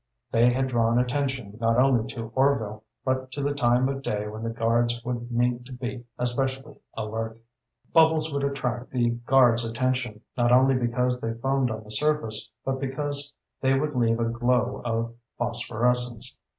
They 0.31 0.49
had 0.51 0.67
drawn 0.69 0.97
attention 0.97 1.59
not 1.61 1.77
only 1.77 2.07
to 2.15 2.31
Orvil, 2.33 2.83
but 3.05 3.29
to 3.33 3.43
the 3.43 3.53
time 3.53 3.87
of 3.87 4.01
day 4.01 4.27
when 4.27 4.41
the 4.41 4.49
guards 4.49 4.99
would 5.05 5.31
need 5.31 5.63
to 5.67 5.73
be 5.73 6.05
especially 6.17 6.77
alert. 6.95 7.39
Bubbles 7.93 8.33
would 8.33 8.43
attract 8.43 8.89
the 8.89 9.11
guards' 9.27 9.63
attention, 9.63 10.21
not 10.35 10.51
only 10.51 10.73
because 10.73 11.21
they 11.21 11.35
foamed 11.35 11.69
on 11.69 11.83
the 11.83 11.91
surface, 11.91 12.49
but 12.65 12.79
because 12.79 13.31
they 13.61 13.77
would 13.79 13.93
leave 13.95 14.19
a 14.19 14.25
glow 14.25 14.81
of 14.83 15.13
phosphorescence. 15.37 16.39